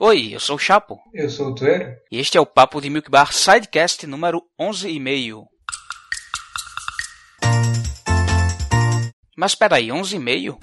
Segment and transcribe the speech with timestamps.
[0.00, 0.98] Oi, eu sou o Chapo.
[1.12, 1.94] Eu sou o Tuero.
[2.10, 5.46] E este é o Papo de Milk Bar Sidecast número 11 e meio.
[9.36, 10.58] Mas espera aí, 11 e meio?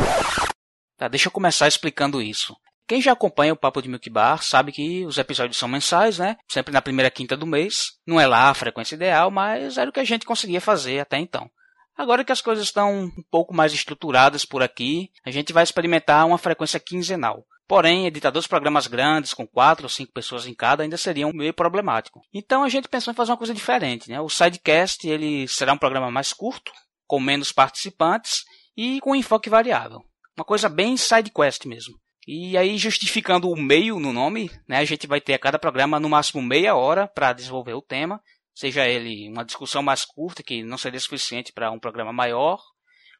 [0.97, 2.57] Tá, deixa eu começar explicando isso.
[2.86, 6.35] Quem já acompanha o Papo de Milk Bar sabe que os episódios são mensais, né?
[6.49, 7.83] Sempre na primeira quinta do mês.
[8.05, 11.17] Não é lá a frequência ideal, mas era o que a gente conseguia fazer até
[11.17, 11.49] então.
[11.97, 16.27] Agora que as coisas estão um pouco mais estruturadas por aqui, a gente vai experimentar
[16.27, 17.45] uma frequência quinzenal.
[17.72, 21.32] Porém, editar dois programas grandes, com quatro ou cinco pessoas em cada, ainda seria um
[21.32, 22.20] meio problemático.
[22.34, 24.09] Então a gente pensou em fazer uma coisa diferente.
[24.09, 24.20] Né?
[24.20, 26.70] O Sidecast ele será um programa mais curto,
[27.08, 28.44] com menos participantes
[28.76, 30.02] e com enfoque variável.
[30.38, 31.94] Uma coisa bem sidequest mesmo.
[32.28, 35.98] E aí, justificando o meio no nome, né, a gente vai ter a cada programa
[35.98, 38.20] no máximo meia hora para desenvolver o tema,
[38.53, 42.59] seja ele uma discussão mais curta, que não seria suficiente para um programa maior,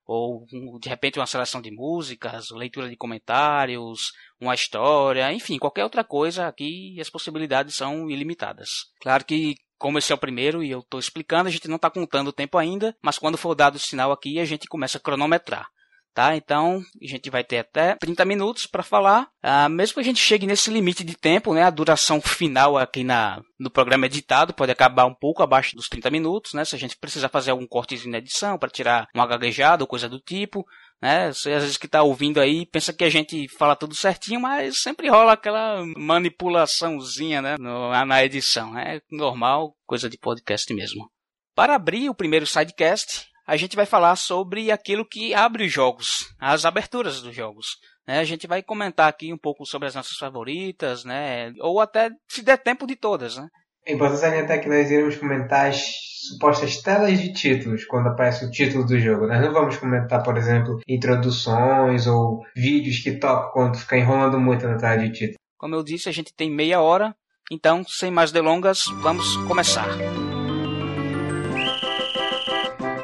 [0.06, 0.46] ou
[0.80, 6.48] de repente uma seleção de músicas, leitura de comentários, uma história, enfim, qualquer outra coisa
[6.48, 8.70] aqui as possibilidades são ilimitadas.
[9.02, 11.90] Claro que como esse é o primeiro e eu estou explicando, a gente não está
[11.90, 15.02] contando o tempo ainda, mas quando for dado o sinal aqui, a gente começa a
[15.02, 15.68] cronometrar
[16.14, 16.36] tá?
[16.36, 19.30] Então, a gente vai ter até 30 minutos para falar.
[19.42, 21.64] Ah, mesmo que a gente chegue nesse limite de tempo, né?
[21.64, 26.10] A duração final aqui na, no programa editado pode acabar um pouco abaixo dos 30
[26.10, 26.66] minutos, né?
[26.66, 30.08] Se a gente precisar fazer algum cortezinho na edição para tirar uma gaguejada ou coisa
[30.08, 30.66] do tipo,
[31.02, 31.34] né?
[31.34, 34.82] Você às vezes que está ouvindo aí pensa que a gente fala tudo certinho, mas
[34.82, 37.56] sempre rola aquela manipulaçãozinha, né?
[37.58, 39.02] No, na edição, é né?
[39.12, 41.10] normal, coisa de podcast mesmo.
[41.56, 46.34] Para abrir o primeiro sidecast, a gente vai falar sobre aquilo que abre os jogos,
[46.40, 47.66] as aberturas dos jogos.
[48.08, 48.20] Né?
[48.20, 51.52] A gente vai comentar aqui um pouco sobre as nossas favoritas, né?
[51.60, 53.36] ou até se der tempo de todas.
[53.36, 53.50] Né?
[53.86, 55.84] É importante salientar que nós iremos comentar as
[56.30, 59.28] supostas telas de títulos quando aparece o título do jogo.
[59.28, 64.66] Nós não vamos comentar, por exemplo, introduções ou vídeos que tocam quando fica enrolando muito
[64.66, 65.38] na tela de título.
[65.58, 67.14] Como eu disse, a gente tem meia hora,
[67.52, 69.90] então, sem mais delongas, vamos começar.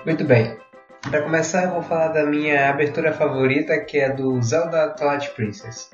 [0.07, 0.57] Muito bem.
[1.11, 5.91] Para começar, eu vou falar da minha abertura favorita, que é do Zelda Twilight Princess.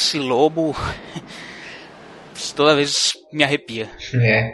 [0.00, 0.74] Esse lobo
[2.56, 3.88] toda vez me arrepia.
[4.14, 4.52] É.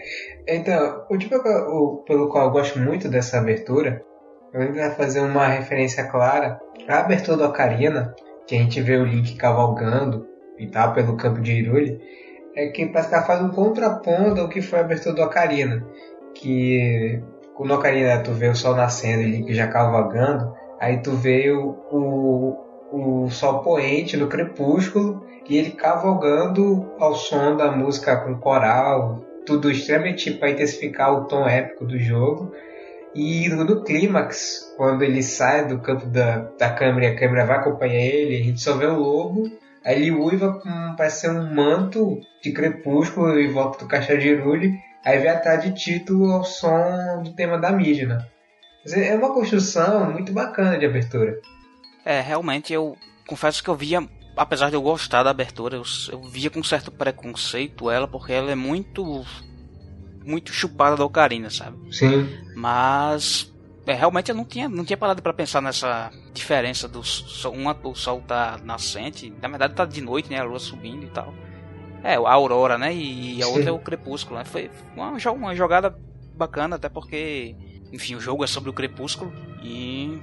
[0.49, 4.03] Então, o tipo o, pelo qual eu gosto muito dessa abertura,
[4.53, 8.15] eu vai fazer uma referência clara à abertura do Ocarina,
[8.47, 10.27] que a gente vê o Link cavalgando
[10.59, 12.01] e tal pelo campo de Hyrule,
[12.55, 15.87] é que parece que ela faz um contraponto ao que foi a abertura do Ocarina,
[16.35, 17.21] que
[17.59, 21.51] no Ocarina tu vê o sol nascendo e o Link já cavalgando, aí tu vê
[21.51, 28.39] o, o o sol poente do crepúsculo e ele cavalgando ao som da música com
[28.39, 32.53] coral, tudo extremamente para intensificar o tom épico do jogo.
[33.15, 37.56] E no clímax, quando ele sai do campo da, da câmera e a câmera vai
[37.56, 39.51] acompanhar ele, a gente só vê o lobo,
[39.85, 44.29] aí ele uiva com parece ser um manto de crepúsculo em volta do caixa de
[44.29, 48.26] Irule, aí vem atrás de título ao som do tema da Midna.
[48.93, 51.41] É uma construção muito bacana de abertura.
[52.05, 54.06] É, realmente eu confesso que eu via,
[54.37, 58.50] apesar de eu gostar da abertura, eu, eu via com certo preconceito ela, porque ela
[58.50, 59.25] é muito.
[60.25, 61.77] muito chupada da Ocarina, sabe?
[61.94, 62.29] Sim.
[62.55, 63.53] Mas.
[63.87, 67.77] É, realmente eu não tinha, não tinha parado para pensar nessa diferença do sol, uma,
[67.85, 70.41] o sol tá nascente, na verdade tá de noite, né?
[70.41, 71.32] A lua subindo e tal.
[72.03, 72.93] É, a aurora, né?
[72.93, 73.53] E a Sim.
[73.53, 74.44] outra é o crepúsculo, né?
[74.44, 75.97] Foi uma, uma jogada
[76.35, 77.55] bacana, até porque,
[77.93, 79.32] enfim, o jogo é sobre o crepúsculo
[79.62, 80.21] e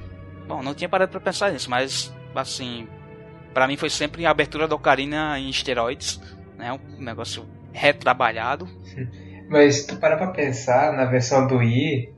[0.48, 2.88] Bom, não tinha parado para pensar nisso, mas assim,
[3.53, 6.19] para mim foi sempre a abertura da Ocarina em esteroides,
[6.57, 6.71] né?
[6.73, 8.67] Um negócio retrabalhado.
[9.50, 12.13] Mas se tu parar pra pensar, na versão do Wii,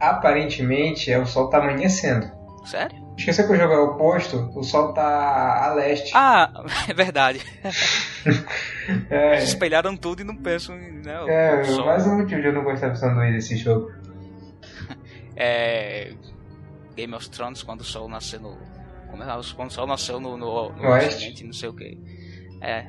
[0.00, 2.30] aparentemente é o sol tá amanhecendo.
[2.64, 3.00] Sério?
[3.16, 4.50] Esqueceu que o jogo é oposto?
[4.56, 6.12] O sol tá a leste.
[6.14, 6.50] Ah,
[6.88, 7.40] é verdade.
[9.10, 9.42] é.
[9.42, 11.84] Espelharam tudo e não pensam né, É, sol.
[11.86, 13.92] mais um motivo de eu não gostar da versão do Wii desse jogo.
[15.36, 16.14] É.
[16.96, 18.56] Game of Thrones, quando o sol nasceu no.
[19.12, 19.36] Como é?
[19.36, 21.98] O sol nasceu no, no, no Oeste, não sei o que.
[22.62, 22.86] É.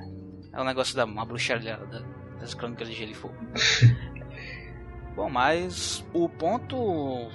[0.53, 1.99] É um negócio da uma bruxaria da,
[2.39, 3.35] das crônicas de Gelo e Fogo.
[5.15, 7.29] Bom, mas o ponto.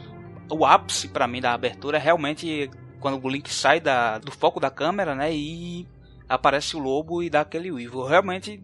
[0.51, 4.59] O ápice para mim da abertura é realmente quando o Link sai da, do foco
[4.59, 5.31] da câmera, né?
[5.31, 5.87] E
[6.27, 8.01] aparece o lobo e dá aquele uivo.
[8.01, 8.59] Eu realmente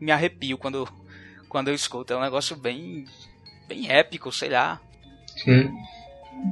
[0.00, 0.88] me arrepio quando,
[1.48, 2.12] quando eu escuto.
[2.12, 3.04] É um negócio bem,
[3.66, 4.80] bem épico, sei lá.
[5.36, 5.74] Sim.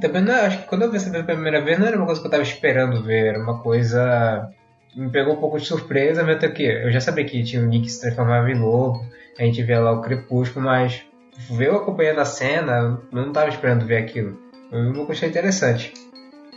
[0.01, 2.21] Também não, acho que quando eu vi essa pela primeira vez não era uma coisa
[2.21, 4.51] que eu tava esperando ver, era uma coisa.
[4.95, 7.89] Me pegou um pouco de surpresa, até que eu já sabia que tinha o que
[7.89, 9.05] se transformava em lobo,
[9.37, 11.03] a gente via lá o crepúsculo, mas
[11.49, 14.39] ver eu acompanhando a cena, eu não estava esperando ver aquilo.
[14.71, 15.93] Eu não achei interessante.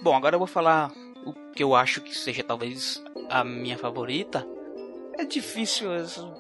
[0.03, 0.91] Bom, agora eu vou falar
[1.27, 4.47] o que eu acho que seja talvez a minha favorita.
[5.19, 5.91] É difícil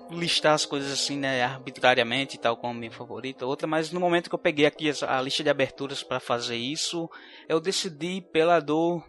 [0.08, 4.34] listar as coisas assim, né, arbitrariamente, tal como minha favorita, outra, mas no momento que
[4.36, 7.10] eu peguei aqui a lista de aberturas para fazer isso,
[7.48, 9.02] eu decidi pela do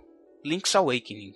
[0.43, 1.33] Link's Awakening.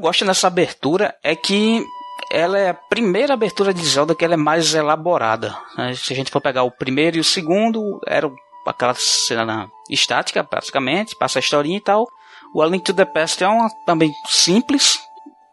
[0.00, 1.84] Eu gosto nessa abertura é que
[2.32, 5.54] ela é a primeira abertura de Zelda que ela é mais elaborada.
[5.76, 5.94] Né?
[5.94, 8.30] Se a gente for pegar o primeiro e o segundo, era
[8.66, 12.06] aquela cena estática, praticamente, passa a historinha e tal.
[12.54, 14.98] O A Link to the Past é uma também simples.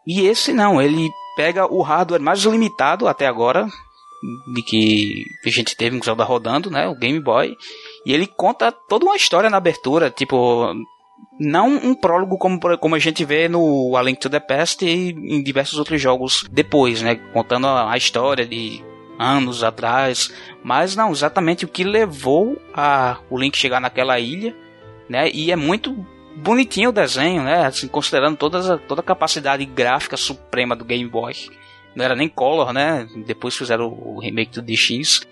[0.06, 3.68] E esse não, ele pega o hardware mais limitado até agora
[4.54, 7.54] de que a gente teve um Zelda rodando, né, o Game Boy,
[8.04, 10.74] e ele conta toda uma história na abertura, tipo,
[11.38, 15.10] não um prólogo como, como a gente vê no A Link to the Past e
[15.10, 17.16] em diversos outros jogos depois, né?
[17.32, 18.82] Contando a, a história de
[19.18, 20.32] anos atrás,
[20.62, 24.54] mas não exatamente o que levou a o Link chegar naquela ilha,
[25.08, 25.30] né?
[25.32, 25.94] E é muito
[26.36, 27.66] bonitinho o desenho, né?
[27.66, 31.34] Assim, considerando todas a, toda a capacidade gráfica suprema do Game Boy.
[31.94, 33.08] Não era nem color, né?
[33.26, 35.26] Depois fizeram o, o remake do DX,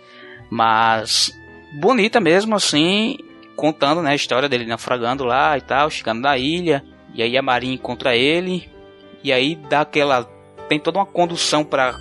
[0.50, 1.32] mas
[1.80, 3.18] bonita mesmo assim
[3.56, 6.84] contando né, a história dele naufragando lá e tal, chegando na ilha.
[7.14, 8.70] E aí a Marinha encontra ele.
[9.24, 10.24] E aí dá aquela.
[10.68, 11.98] Tem toda uma condução para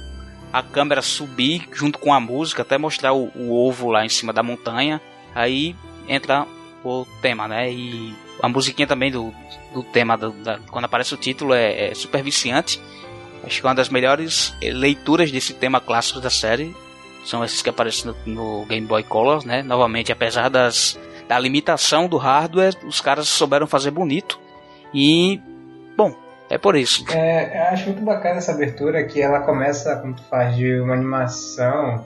[0.52, 4.34] a câmera subir junto com a música, até mostrar o, o, ovo lá em cima
[4.34, 5.02] da montanha.
[5.34, 5.76] Aí
[6.08, 6.46] entra
[6.84, 7.72] o tema, né?
[7.72, 9.34] E a musiquinha também do,
[9.74, 12.82] do tema, do, da, quando aparece o título, é, é super viciante.
[13.44, 16.76] Acho que é uma das melhores leituras desse tema clássico da série
[17.26, 19.64] são esses que aparecem no, no Game Boy Color, né?
[19.64, 20.98] Novamente, apesar das
[21.28, 24.40] da limitação do hardware, os caras souberam fazer bonito.
[24.94, 25.42] E,
[25.98, 26.14] bom,
[26.50, 27.06] é por isso.
[27.12, 30.94] É, eu acho muito bacana essa abertura que ela começa, como tu faz, de uma
[30.94, 32.06] animação,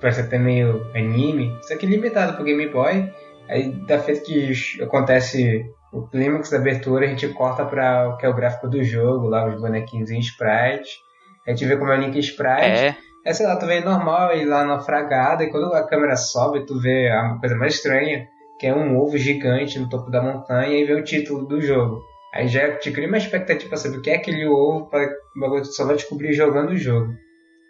[0.00, 3.10] parece até meio anime, só que limitado pro Game Boy.
[3.48, 8.26] Aí, da feita que acontece o clímax da abertura, a gente corta para o que
[8.26, 10.98] é o gráfico do jogo, lá os bonequinhos em sprite.
[11.46, 12.62] A gente vê como é o Link Sprite.
[12.62, 12.96] É.
[13.24, 16.66] É, sei lá, tu vê normal e lá na fragada, e quando a câmera sobe,
[16.66, 18.26] tu vê a coisa mais estranha
[18.58, 22.00] que é um ovo gigante no topo da montanha, e vê o título do jogo.
[22.34, 25.64] Aí já te cria uma expectativa para saber o que é aquele ovo, para o
[25.64, 27.12] só vai descobrir jogando o jogo.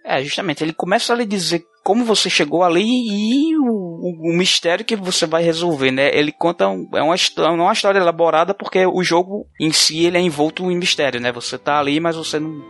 [0.04, 4.84] É, justamente, ele começa a lhe dizer como você chegou ali e o, o, mistério
[4.84, 6.10] que você vai resolver, né?
[6.14, 10.04] Ele conta um, é uma não é uma história elaborada porque o jogo em si
[10.04, 11.32] ele é envolto em mistério, né?
[11.32, 12.62] Você tá ali, mas você não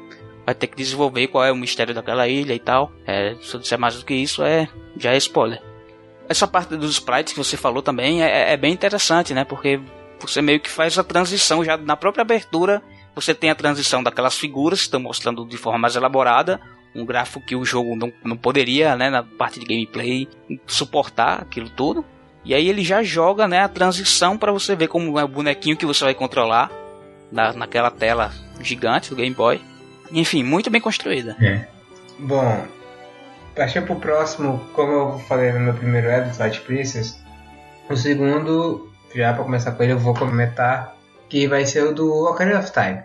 [0.45, 2.93] vai ter que desenvolver qual é o mistério daquela ilha e tal.
[3.07, 5.61] É, se eu disser mais do que isso, é já é spoiler.
[6.29, 9.45] Essa parte dos sprites que você falou também é, é bem interessante, né?
[9.45, 9.81] Porque
[10.21, 12.83] você meio que faz a transição já na própria abertura.
[13.15, 16.61] Você tem a transição daquelas figuras que estão mostrando de forma mais elaborada
[16.95, 20.29] um gráfico que o jogo não, não poderia, né, na parte de gameplay,
[20.67, 22.05] suportar aquilo tudo.
[22.45, 25.77] E aí ele já joga né, a transição para você ver como é o bonequinho
[25.77, 26.71] que você vai controlar
[27.31, 29.61] na, naquela tela gigante do Game Boy.
[30.11, 31.37] Enfim, muito bem construída.
[31.41, 31.67] É.
[32.19, 32.67] Bom,
[33.59, 37.21] para pro próximo, como eu falei no meu primeiro Ed, Light Princess,
[37.91, 40.95] o segundo, já para começar com ele, eu vou comentar
[41.29, 43.03] que vai ser o do Ocarina of Time.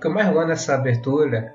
[0.00, 1.54] Que eu, mais gosto nessa abertura,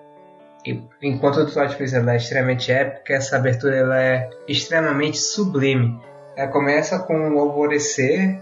[1.01, 5.99] enquanto o Twilight Princess ela é extremamente épica, essa abertura ela é extremamente sublime.
[6.35, 8.39] Ela começa com o alvorecer,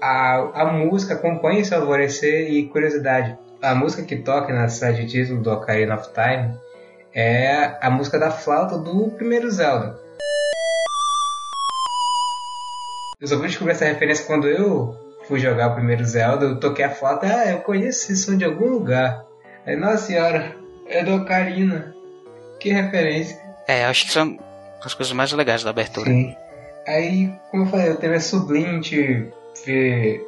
[0.00, 3.36] a, a música acompanha esse alvorecer e curiosidade.
[3.60, 6.54] A música que toca na série de título do Ocarina of Time
[7.14, 9.98] é a música da flauta do primeiro Zelda.
[13.18, 16.84] Eu só fui descobrir essa referência quando eu fui jogar o primeiro Zelda, eu toquei
[16.84, 19.24] a flauta, ah, eu conheço esse som de algum lugar.
[19.66, 20.54] Aí, nossa senhora,
[20.88, 21.94] é do Ocarina.
[22.60, 23.38] Que referência.
[23.66, 24.38] É, acho que são
[24.82, 26.08] as coisas mais legais da abertura.
[26.08, 26.34] Sim.
[26.86, 29.26] Aí, como eu falei, eu teve a sublime de
[29.64, 30.24] ver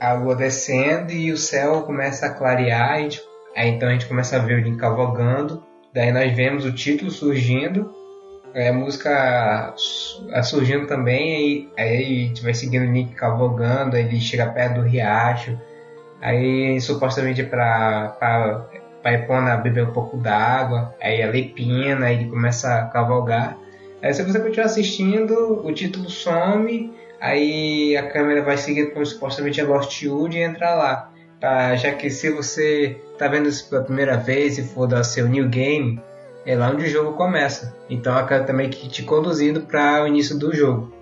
[0.00, 3.22] a lua descendo e o céu começa a clarear, a gente,
[3.54, 7.10] aí então a gente começa a ver o Link cavalgando, daí nós vemos o título
[7.10, 7.94] surgindo,
[8.54, 9.74] é, a música
[10.42, 14.76] surgindo também, aí, aí a gente vai seguindo o Nick cavalgando, aí ele chega perto
[14.76, 15.58] do riacho,
[16.20, 18.16] aí supostamente é pra,
[19.02, 23.56] pra, Epona beber um pouco d'água, aí ela lepina, aí ele começa a cavalgar.
[24.02, 29.60] Aí se você continuar assistindo, o título some, aí a câmera vai seguindo como supostamente
[29.60, 31.10] é Lost Wood e entra lá.
[31.38, 35.26] Pra, já que se você tá vendo isso pela primeira vez e for dar seu
[35.26, 36.00] new game,
[36.44, 37.74] é lá onde o jogo começa.
[37.88, 40.92] Então acaba também que te conduzindo para o início do jogo.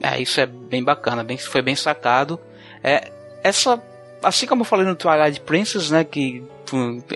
[0.00, 2.38] É, isso é bem bacana, bem, foi bem sacado.
[2.82, 3.10] É,
[3.42, 3.80] essa,
[4.22, 6.44] assim como eu falei no Twilight Princess, né, que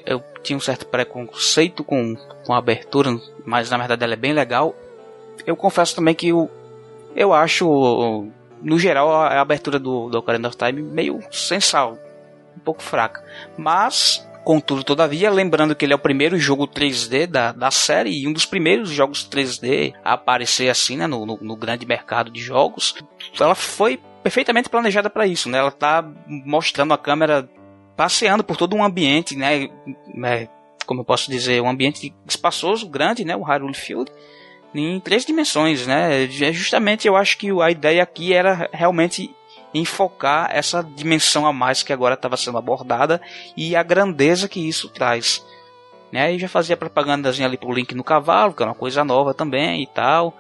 [0.04, 2.14] eu tinha um certo preconceito com,
[2.44, 3.10] com a abertura,
[3.44, 4.74] mas na verdade ela é bem legal.
[5.46, 6.50] Eu confesso também que eu,
[7.14, 8.26] eu acho,
[8.62, 11.98] no geral, a, a abertura do, do Ocarina of Time meio sensal,
[12.56, 13.24] um pouco fraca.
[13.58, 18.28] Mas Contudo, todavia, lembrando que ele é o primeiro jogo 3D da, da série e
[18.28, 22.40] um dos primeiros jogos 3D a aparecer assim, né, no, no, no grande mercado de
[22.40, 22.94] jogos,
[23.40, 25.58] ela foi perfeitamente planejada para isso, né?
[25.58, 27.50] Ela tá mostrando a câmera
[27.96, 29.68] passeando por todo um ambiente, né,
[30.14, 30.48] né
[30.86, 34.12] como eu posso dizer, um ambiente espaçoso, grande, né, o Hyrule Field,
[34.72, 36.22] em três dimensões, né?
[36.22, 39.28] É justamente eu acho que a ideia aqui era realmente
[39.78, 43.20] enfocar essa dimensão a mais que agora estava sendo abordada
[43.56, 45.44] e a grandeza que isso traz.
[46.10, 46.34] Né?
[46.34, 49.82] E já fazia propagandazinha ali pro Link no cavalo, que é uma coisa nova também
[49.82, 50.34] e tal.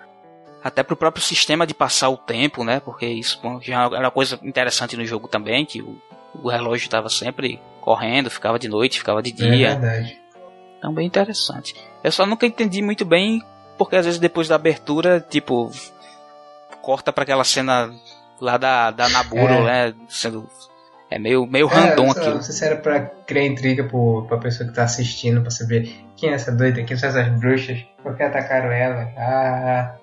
[0.62, 2.80] Até pro próprio sistema de passar o tempo, né?
[2.80, 5.96] Porque isso já era uma coisa interessante no jogo também, que o,
[6.42, 9.68] o relógio estava sempre correndo, ficava de noite, ficava de dia.
[9.68, 10.18] É verdade.
[10.78, 11.74] Então bem interessante.
[12.02, 13.42] Eu só nunca entendi muito bem,
[13.78, 15.70] porque às vezes depois da abertura, tipo,
[16.82, 17.92] corta para aquela cena
[18.40, 19.90] lá da, da Naburo, é.
[19.90, 19.94] né?
[20.08, 20.48] Sendo.
[21.08, 22.28] É meio, meio random aqui.
[22.28, 25.94] Não sei se era pra criar intriga pro, pra pessoa que tá assistindo, pra saber
[26.16, 29.08] quem é essa doida, quem são essas bruxas, por que atacaram ela.
[29.16, 29.94] Ah,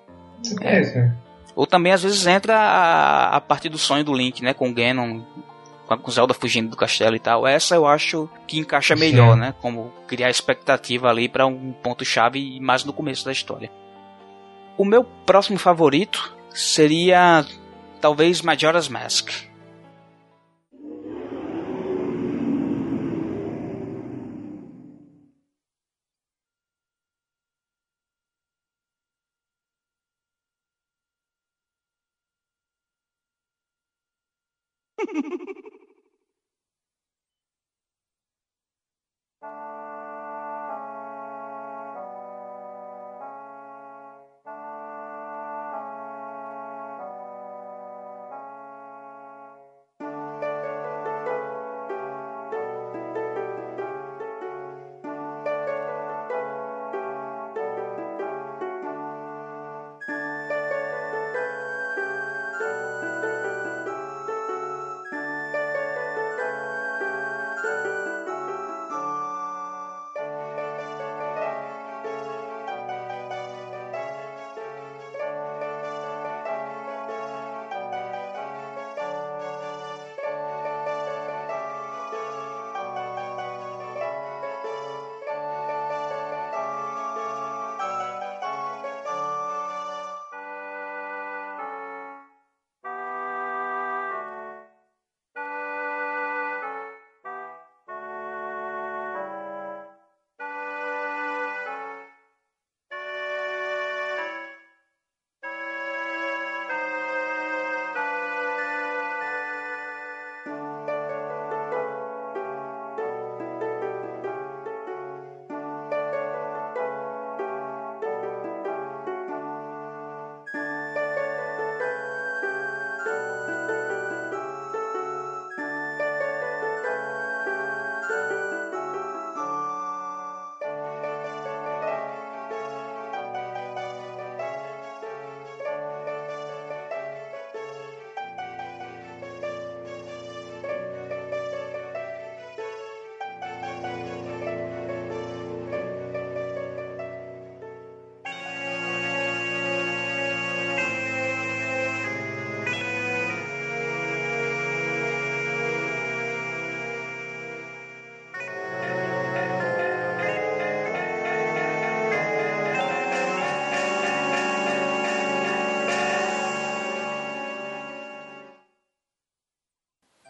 [0.42, 0.76] isso é.
[0.76, 1.14] mesmo.
[1.56, 4.54] Ou também às vezes entra a, a parte do sonho do Link, né?
[4.54, 5.22] Com o Ganon,
[5.86, 7.46] com Zelda fugindo do castelo e tal.
[7.46, 9.42] Essa eu acho que encaixa melhor, Sim.
[9.42, 9.54] né?
[9.62, 13.70] Como criar expectativa ali para um ponto-chave mais no começo da história.
[14.78, 17.46] O meu próximo favorito seria
[18.04, 19.32] talvez Majora's Mask.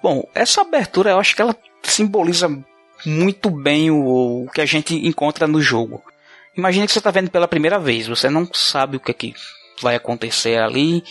[0.03, 2.49] Bom, essa abertura eu acho que ela simboliza
[3.05, 6.03] muito bem o, o que a gente encontra no jogo.
[6.57, 9.33] Imagine que você está vendo pela primeira vez, você não sabe o que, é que
[9.81, 11.03] vai acontecer ali,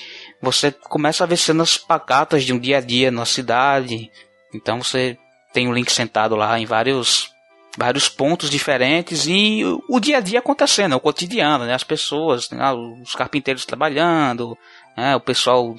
[0.42, 4.10] você começa a ver cenas pacatas de um dia a dia na cidade,
[4.54, 5.16] então você
[5.54, 7.32] tem o Link sentado lá em vários
[7.76, 11.72] vários pontos diferentes e o dia a dia acontecendo, é o cotidiano, né?
[11.72, 12.70] As pessoas, né?
[13.02, 14.56] os carpinteiros trabalhando,
[14.94, 15.16] né?
[15.16, 15.74] o pessoal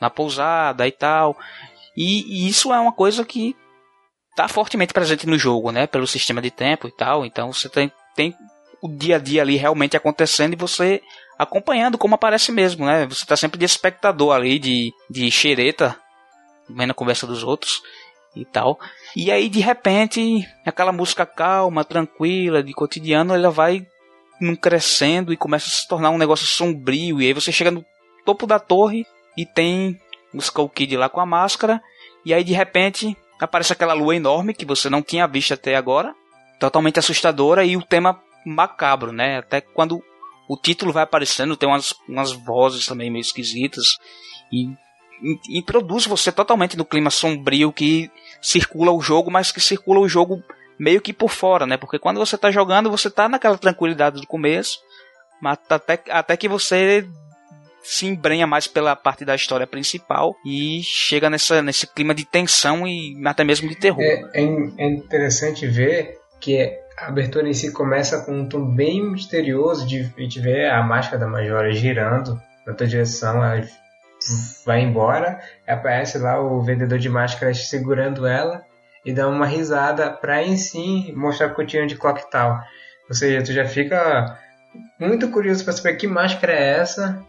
[0.00, 1.36] na pousada e tal.
[1.96, 3.56] E, e isso é uma coisa que
[4.30, 5.86] está fortemente presente no jogo, né?
[5.86, 7.24] Pelo sistema de tempo e tal.
[7.24, 8.34] Então você tem, tem
[8.82, 11.02] o dia a dia ali realmente acontecendo e você
[11.38, 13.06] acompanhando como aparece mesmo, né?
[13.06, 15.96] Você está sempre de espectador ali, de, de xereta,
[16.68, 17.82] vendo a conversa dos outros
[18.34, 18.78] e tal.
[19.14, 23.86] E aí, de repente, aquela música calma, tranquila, de cotidiano, ela vai
[24.40, 27.20] num crescendo e começa a se tornar um negócio sombrio.
[27.20, 27.84] E aí você chega no
[28.24, 30.00] topo da torre e tem
[30.34, 31.82] o Kid lá com a máscara,
[32.24, 36.14] e aí de repente aparece aquela lua enorme que você não tinha visto até agora,
[36.60, 39.38] totalmente assustadora, e o tema macabro, né?
[39.38, 40.02] Até quando
[40.48, 43.98] o título vai aparecendo, tem umas, umas vozes também meio esquisitas,
[44.52, 44.70] e
[45.48, 50.42] introduz você totalmente no clima sombrio que circula o jogo, mas que circula o jogo
[50.78, 51.76] meio que por fora, né?
[51.76, 54.80] Porque quando você está jogando, você está naquela tranquilidade do começo,
[55.40, 57.08] mas até, até que você
[57.82, 62.86] se embrenha mais pela parte da história principal e chega nessa, nesse clima de tensão
[62.86, 64.00] e até mesmo de terror.
[64.00, 64.42] É, é,
[64.78, 66.62] é interessante ver que
[66.98, 70.82] a abertura em si começa com um tom bem misterioso de a gente vê a
[70.82, 73.66] máscara da Majora girando na outra direção, ela
[74.64, 78.62] vai embora, aparece lá o vendedor de máscaras segurando ela
[79.04, 82.60] e dá uma risada para em si mostrar a cortina de Clock Tower.
[83.08, 84.38] Ou seja, tu já fica
[84.98, 87.20] muito curioso para saber que máscara é essa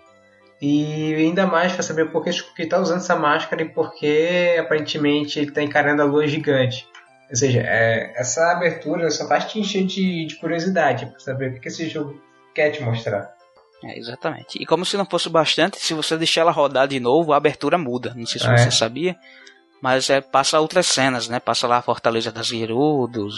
[0.66, 4.56] E ainda mais para saber por que Scooby está usando essa máscara e por que
[4.58, 6.88] aparentemente ele está encarando a lua gigante.
[7.30, 11.60] Ou seja, é, essa abertura só faz te encher de, de curiosidade para saber o
[11.60, 12.18] que esse jogo
[12.56, 13.36] quer te mostrar.
[13.84, 14.58] É, exatamente.
[14.58, 17.78] E como se não fosse bastante, se você deixar ela rodar de novo, a abertura
[17.78, 18.14] muda.
[18.16, 18.72] Não sei se ah, você é?
[18.72, 19.18] sabia.
[19.84, 21.42] Mas é, passa outras cenas, né?
[21.42, 23.36] Passa lá a Fortaleza das Gerudos.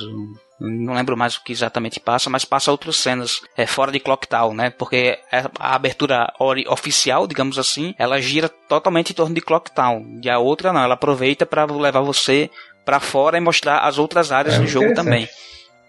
[0.60, 4.28] Não lembro mais o que exatamente passa, mas passa outras cenas é, fora de Clock
[4.28, 4.70] Town, né?
[4.70, 6.32] Porque é, a abertura
[6.70, 10.20] oficial, digamos assim, ela gira totalmente em torno de Clock Town.
[10.24, 12.52] E a outra não, ela aproveita para levar você
[12.86, 15.28] para fora e mostrar as outras áreas é do jogo também.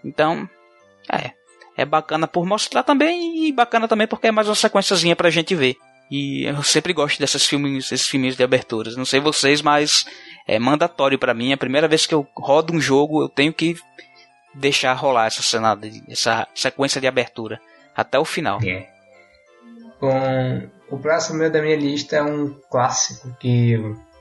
[0.03, 0.49] Então,
[1.13, 1.33] é,
[1.77, 5.53] é bacana por mostrar também e bacana também porque é mais uma sequenciazinha pra gente
[5.53, 5.77] ver.
[6.09, 8.95] E eu sempre gosto desses filmes, esses filmes de aberturas.
[8.95, 10.05] Não sei vocês, mas
[10.47, 11.51] é mandatório para mim.
[11.51, 13.75] É a primeira vez que eu rodo um jogo, eu tenho que
[14.53, 15.77] deixar rolar essa cena,
[16.09, 17.59] essa sequência de abertura
[17.95, 18.59] até o final.
[18.63, 18.87] É.
[20.89, 23.77] O próximo meu da minha lista é um clássico que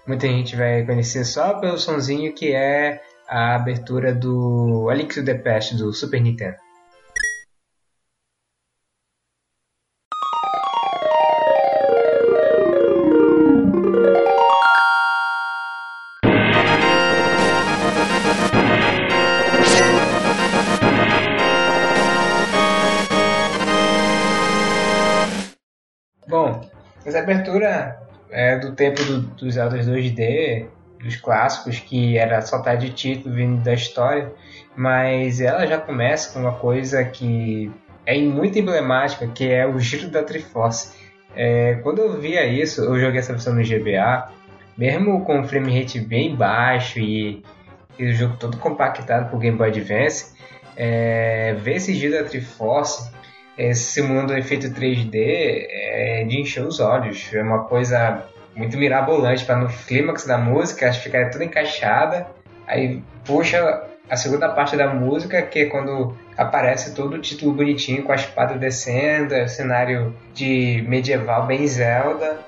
[0.07, 5.25] muita gente vai conhecer só pelo sonzinho que é a abertura do A Link to
[5.25, 6.57] the Past do Super Nintendo.
[27.27, 27.99] Abertura
[28.31, 30.67] é do tempo do, dos Zeldas 2D,
[31.03, 34.33] dos clássicos, que era só tá de título vindo da história,
[34.77, 37.71] mas ela já começa com uma coisa que
[38.05, 40.93] é muito emblemática, que é o giro da Triforce.
[41.35, 44.31] É, quando eu via isso, eu joguei essa versão no GBA,
[44.79, 47.43] mesmo com o frame rate bem baixo e,
[47.99, 50.35] e o jogo todo compactado por Game Boy Advance,
[50.77, 53.11] é, ver esse giro da Triforce
[53.75, 57.31] simulando um efeito 3D é de encher os olhos.
[57.33, 62.27] É uma coisa muito mirabolante para no clímax da música ficar tudo encaixada.
[62.66, 68.03] Aí puxa a segunda parte da música, que é quando aparece todo o título bonitinho
[68.05, 72.38] com a espada descendo, é cenário de medieval bem Zelda,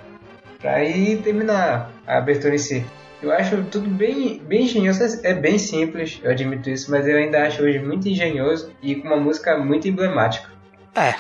[0.60, 2.84] para aí terminar a abertura em si.
[3.20, 7.44] Eu acho tudo bem, bem engenhoso, é bem simples, eu admito isso, mas eu ainda
[7.44, 10.57] acho hoje muito engenhoso e com uma música muito emblemática.
[10.94, 11.14] É,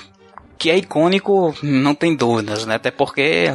[0.58, 2.74] que é icônico, não tem dúvidas, né?
[2.74, 3.54] Até porque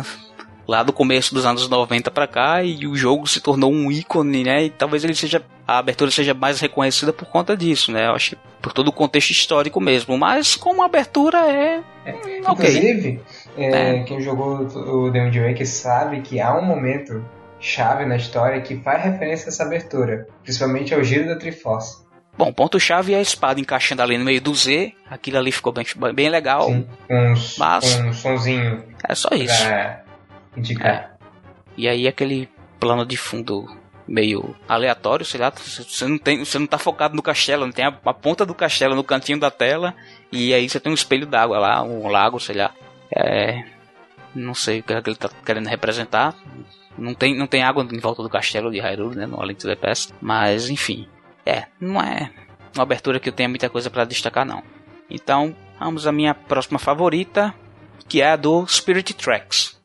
[0.67, 4.43] lá do começo dos anos 90 para cá e o jogo se tornou um ícone,
[4.43, 4.63] né?
[4.65, 8.07] E talvez ele seja a abertura seja mais reconhecida por conta disso, né?
[8.07, 12.11] Eu acho que por todo o contexto histórico mesmo, mas como abertura é, é
[12.49, 12.69] okay.
[12.69, 13.21] Inclusive,
[13.57, 14.03] é, é.
[14.03, 17.23] quem jogou o The Wind Waker sabe que há um momento
[17.59, 22.02] chave na história que faz referência a essa abertura, principalmente ao giro da Triforce.
[22.35, 24.93] Bom, ponto-chave é a espada encaixando ali no meio do Z.
[25.09, 26.67] Aquilo ali ficou bem, bem legal.
[26.67, 27.99] Sim, um, mas...
[27.99, 28.83] um sonzinho.
[29.07, 29.63] É só isso.
[30.57, 30.91] indicar.
[30.91, 31.09] É.
[31.77, 33.65] E aí aquele plano de fundo
[34.07, 37.85] meio aleatório, sei lá, você não tem, você não tá focado no castelo, não tem
[37.85, 39.95] a, a ponta do castelo no cantinho da tela
[40.31, 42.71] e aí você tem um espelho d'água lá, um lago, sei lá.
[43.15, 43.63] É,
[44.35, 46.35] não sei o que ele tá querendo representar.
[46.97, 49.63] Não tem, não tem água em volta do castelo de Hyrule, né, no Além do
[49.63, 49.77] the
[50.21, 51.07] mas enfim.
[51.45, 52.31] É, não é
[52.75, 54.63] uma abertura que eu tenha muita coisa para destacar não.
[55.09, 57.53] Então, vamos à minha próxima favorita,
[58.07, 59.77] que é a do Spirit Tracks.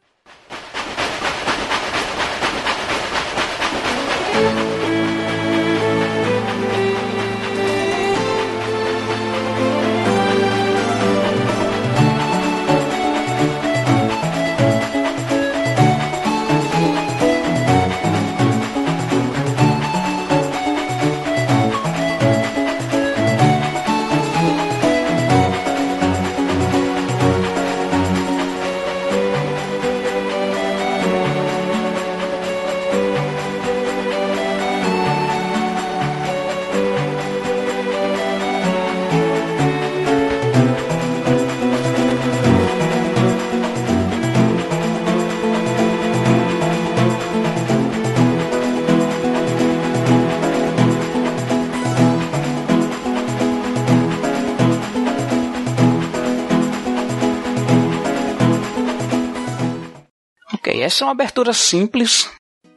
[60.89, 62.31] Essa é uma abertura simples,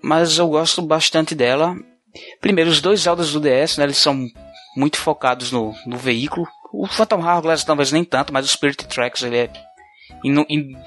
[0.03, 1.77] mas eu gosto bastante dela.
[2.41, 4.27] Primeiro, os dois Zeldas do DS, né, eles são
[4.75, 6.45] muito focados no, no veículo.
[6.73, 9.49] O Phantom Hourglass talvez nem tanto, mas o Spirit Tracks ele é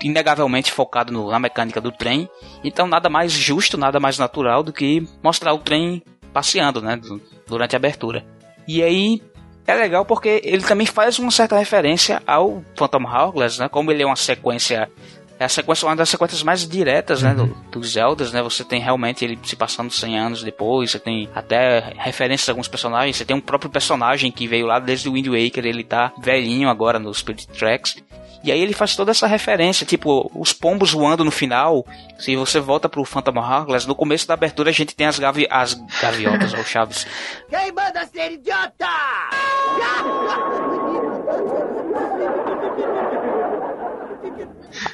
[0.03, 2.29] inegavelmente focado no, na mecânica do trem.
[2.63, 7.01] Então nada mais justo, nada mais natural do que mostrar o trem passeando, né,
[7.47, 8.23] durante a abertura.
[8.69, 9.23] E aí
[9.67, 14.03] é legal porque ele também faz uma certa referência ao Phantom Hourglass, né, como ele
[14.03, 14.91] é uma sequência
[15.39, 18.43] é a sequência, uma das sequências mais diretas, né, do, dos Zeldas, né?
[18.43, 22.69] Você tem realmente ele se passando 100 anos depois, você tem até referências a alguns
[22.69, 26.13] personagens, você tem um próprio personagem que veio lá desde o Wind Waker, ele tá
[26.19, 27.97] velhinho agora nos Spirit Tracks.
[28.45, 31.87] E aí ele faz toda essa referência, tipo, os pombos voando no final.
[32.19, 35.47] Se você volta pro Phantom Hourglass, no começo da abertura a gente tem as, gavi
[35.51, 37.07] as gaviotas, ou chaves.
[37.49, 38.87] Quem manda ser idiota?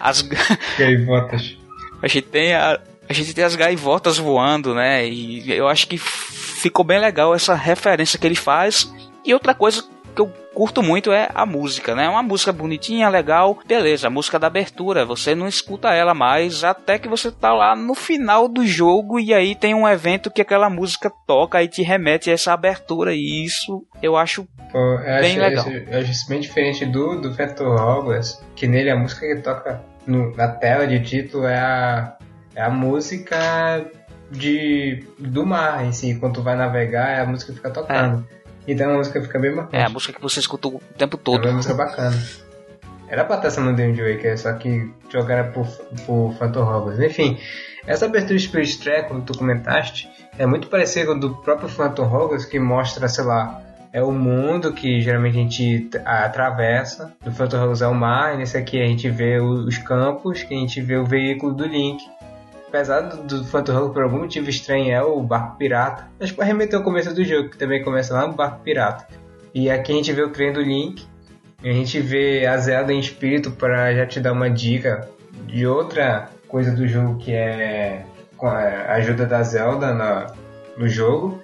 [0.00, 0.22] As
[0.78, 1.56] gaivotas.
[2.02, 5.06] A gente tem a, a gente tem as gaivotas voando, né?
[5.06, 8.92] E eu acho que ficou bem legal essa referência que ele faz.
[9.24, 9.84] E outra coisa
[10.14, 12.08] que eu curto muito é a música, né?
[12.08, 16.98] Uma música bonitinha, legal, beleza, a música da abertura, você não escuta ela mais até
[16.98, 20.68] que você tá lá no final do jogo e aí tem um evento que aquela
[20.68, 25.32] música toca e te remete a essa abertura e isso eu acho Pô, eu bem
[25.32, 25.68] acho, legal.
[25.68, 29.82] Eu, acho isso bem diferente do, do Phantom Hourglass, que nele a música que toca
[30.06, 32.16] no, na tela de título é a,
[32.54, 33.84] é a música
[34.30, 38.26] de, do mar em si, quando tu vai navegar é a música que fica tocando.
[38.36, 38.39] É.
[38.66, 39.82] Então a música fica bem bacana.
[39.82, 41.46] É, a música que você escuta o tempo todo.
[41.46, 42.16] É uma música bacana.
[43.08, 45.66] Era pra estar essa no Wind Waker, só que jogaram por,
[46.06, 47.00] por Phantom Hourglass.
[47.00, 47.38] Enfim,
[47.84, 52.04] essa abertura de Spirit Track, como tu comentaste, é muito parecida com do próprio Phantom
[52.04, 53.60] Hourglass, que mostra, sei lá,
[53.92, 57.12] é o mundo que geralmente a gente atravessa.
[57.26, 60.54] No Phantom Hourglass é o mar, e nesse aqui a gente vê os campos, que
[60.54, 62.00] a gente vê o veículo do Link
[62.70, 66.78] apesar do, do Phantom por algum motivo estranho é o barco pirata, mas para remeter
[66.78, 69.06] ao começo do jogo, que também começa lá no barco pirata.
[69.52, 71.04] E aqui a gente vê o trem do Link,
[71.62, 75.08] a gente vê a Zelda em espírito para já te dar uma dica
[75.46, 78.04] de outra coisa do jogo que é
[78.36, 80.32] com a ajuda da Zelda na,
[80.78, 81.42] no jogo.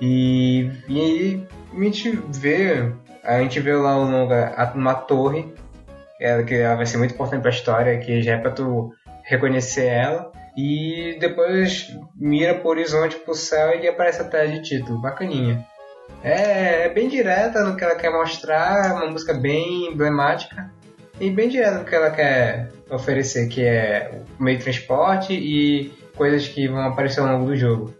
[0.00, 1.40] E, e
[1.72, 3.96] a gente vê a gente vê lá
[4.74, 5.54] uma torre
[6.20, 8.92] ela, que ela vai ser muito importante para a história, que já é para tu
[9.22, 15.00] reconhecer ela e depois mira pro horizonte pro céu e aparece a tela de título,
[15.00, 15.66] bacaninha.
[16.22, 20.70] É, é, bem direta no que ela quer mostrar, uma música bem emblemática
[21.20, 26.46] e bem direta no que ela quer oferecer, que é meio de transporte e coisas
[26.48, 27.94] que vão aparecer ao longo do jogo.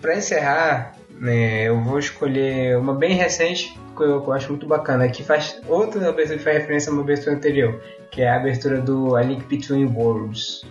[0.00, 4.66] Para encerrar, né, eu vou escolher uma bem recente que eu, que eu, acho muito
[4.66, 8.36] bacana, que faz outra abertura que faz referência a uma abertura anterior, que é a
[8.36, 10.62] abertura do A Link Between Worlds.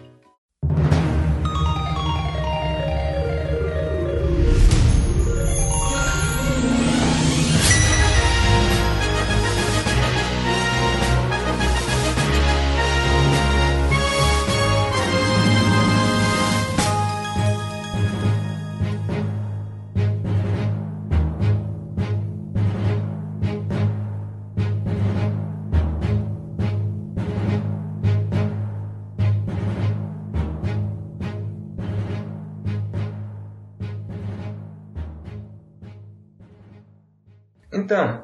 [37.90, 38.24] Então,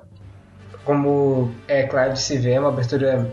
[0.83, 3.27] como é claro de se ver, é uma abertura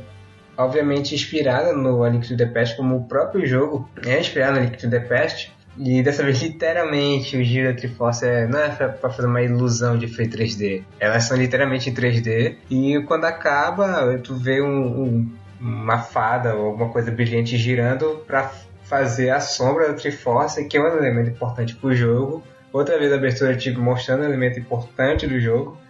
[0.56, 4.60] obviamente inspirada no A Link to the Past, como o próprio jogo é inspirado no
[4.60, 5.52] A Link to the Past.
[5.76, 9.98] E dessa vez, literalmente, o giro da Triforce é, não é para fazer uma ilusão
[9.98, 10.82] de efeito 3D.
[10.98, 12.56] Elas são literalmente em 3D.
[12.70, 18.50] E quando acaba, tu vê um, um, uma fada ou alguma coisa brilhante girando para
[18.84, 22.42] fazer a sombra da Triforce, que é um elemento importante para o jogo.
[22.72, 25.81] Outra vez a abertura tipo, mostrando um elemento importante do jogo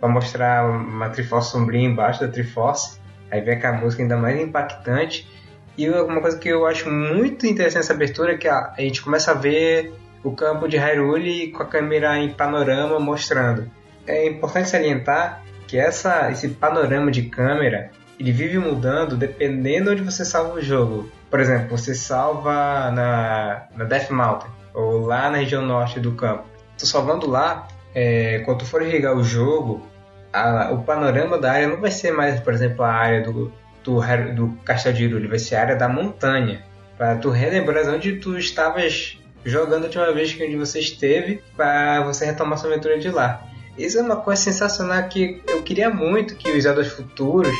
[0.00, 2.98] para mostrar uma Triforce sombria embaixo da Triforce.
[3.30, 5.28] Aí vem com a música ainda mais impactante.
[5.76, 9.02] E uma coisa que eu acho muito interessante nessa abertura é que a, a gente
[9.02, 9.92] começa a ver
[10.24, 13.70] o campo de Hyrule com a câmera em panorama mostrando.
[14.06, 20.24] É importante salientar que essa, esse panorama de câmera ele vive mudando dependendo onde você
[20.24, 21.10] salva o jogo.
[21.30, 26.44] Por exemplo, você salva na, na Death Mountain ou lá na região norte do campo.
[26.78, 29.86] Tô salvando lá, é, quando for ligar o jogo,
[30.32, 34.00] a, o panorama da área não vai ser mais, por exemplo, a área do, do,
[34.34, 36.64] do Castelo de Hyrule, vai ser a área da montanha.
[36.96, 42.02] Para tu relembrar onde tu estavas jogando a última vez que onde você esteve, para
[42.02, 43.46] você retomar sua aventura de lá.
[43.78, 47.54] Isso é uma coisa sensacional que eu queria muito que os Zeldas futuros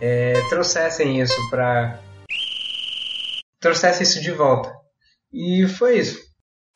[0.00, 2.00] é, trouxessem isso para
[3.60, 4.72] trouxessem isso de volta.
[5.32, 6.18] E foi isso.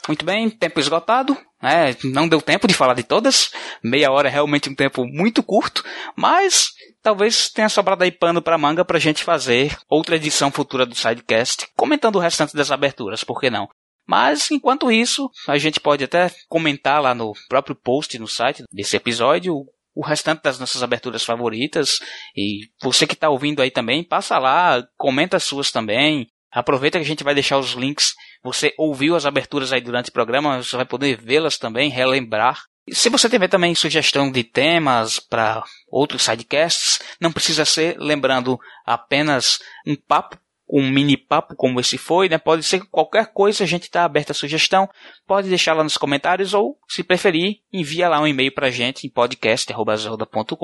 [0.06, 1.36] Muito bem, tempo esgotado.
[1.64, 3.50] É, não deu tempo de falar de todas.
[3.82, 5.82] Meia hora é realmente um tempo muito curto,
[6.14, 6.72] mas
[7.02, 11.68] talvez tenha sobrado aí pano para manga para gente fazer outra edição futura do Sidecast,
[11.74, 13.68] comentando o restante das aberturas, por que não?
[14.06, 18.96] Mas enquanto isso, a gente pode até comentar lá no próprio post no site desse
[18.96, 21.98] episódio o restante das nossas aberturas favoritas.
[22.36, 26.26] E você que está ouvindo aí também, passa lá, comenta as suas também.
[26.54, 28.14] Aproveita que a gente vai deixar os links.
[28.42, 32.62] Você ouviu as aberturas aí durante o programa, você vai poder vê-las também, relembrar.
[32.86, 38.58] E se você tiver também sugestão de temas para outros sidecasts, não precisa ser, lembrando,
[38.86, 40.38] apenas um papo
[40.68, 42.38] um mini papo como esse foi, né?
[42.38, 44.88] Pode ser qualquer coisa, a gente está aberto a sugestão.
[45.26, 49.06] Pode deixar lá nos comentários ou, se preferir, envia lá um e-mail para a gente
[49.06, 50.56] em podcast.com.br.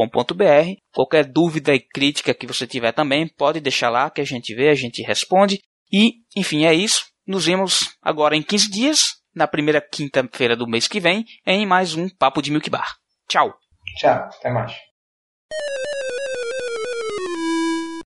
[0.92, 4.70] Qualquer dúvida e crítica que você tiver também, pode deixar lá que a gente vê,
[4.70, 5.61] a gente responde.
[5.92, 7.05] E, enfim, é isso.
[7.26, 9.00] Nos vemos agora em 15 dias,
[9.35, 12.96] na primeira quinta-feira do mês que vem, em mais um Papo de Milk Bar.
[13.29, 13.55] Tchau!
[13.98, 14.72] Tchau, até mais.